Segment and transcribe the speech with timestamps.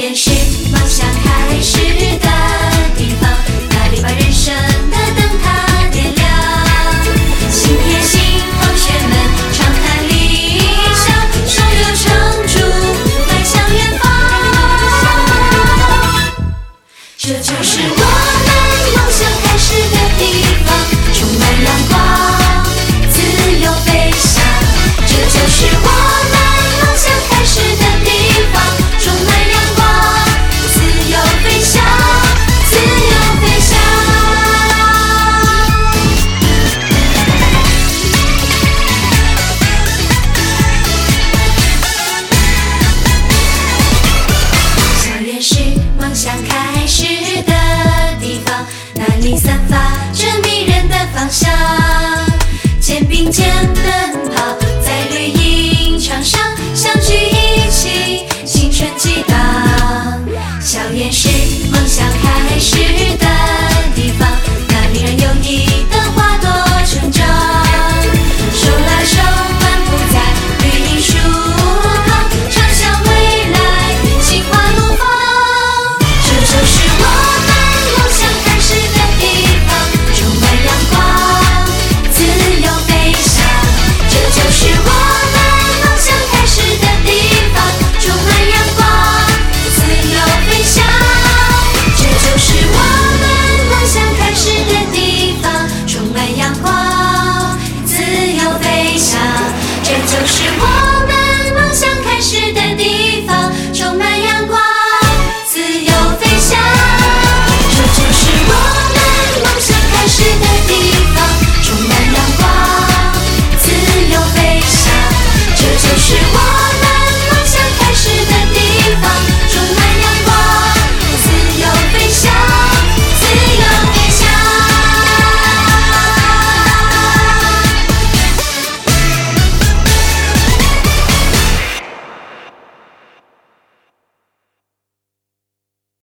[0.00, 0.59] championship.
[46.20, 47.02] 想开始
[47.44, 47.54] 的
[48.20, 50.09] 地方，那里散发。